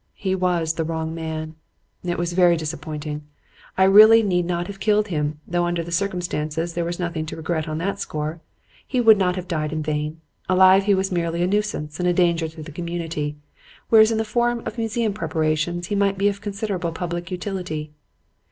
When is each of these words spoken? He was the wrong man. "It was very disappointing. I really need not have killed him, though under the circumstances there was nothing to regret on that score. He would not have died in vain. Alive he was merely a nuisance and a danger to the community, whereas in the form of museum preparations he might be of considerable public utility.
He 0.15 0.33
was 0.33 0.73
the 0.73 0.83
wrong 0.83 1.13
man. 1.13 1.53
"It 2.03 2.17
was 2.17 2.33
very 2.33 2.57
disappointing. 2.57 3.21
I 3.77 3.83
really 3.83 4.23
need 4.23 4.47
not 4.47 4.65
have 4.65 4.79
killed 4.79 5.09
him, 5.09 5.39
though 5.47 5.65
under 5.67 5.83
the 5.83 5.91
circumstances 5.91 6.73
there 6.73 6.83
was 6.83 6.97
nothing 6.97 7.27
to 7.27 7.35
regret 7.35 7.69
on 7.69 7.77
that 7.77 7.99
score. 7.99 8.41
He 8.87 8.99
would 8.99 9.19
not 9.19 9.35
have 9.35 9.47
died 9.47 9.71
in 9.71 9.83
vain. 9.83 10.19
Alive 10.49 10.85
he 10.85 10.95
was 10.95 11.11
merely 11.11 11.43
a 11.43 11.47
nuisance 11.47 11.99
and 11.99 12.09
a 12.09 12.13
danger 12.13 12.47
to 12.47 12.63
the 12.63 12.71
community, 12.71 13.35
whereas 13.89 14.11
in 14.11 14.17
the 14.17 14.25
form 14.25 14.63
of 14.65 14.79
museum 14.79 15.13
preparations 15.13 15.85
he 15.85 15.95
might 15.95 16.17
be 16.17 16.27
of 16.27 16.41
considerable 16.41 16.91
public 16.91 17.29
utility. 17.29 17.91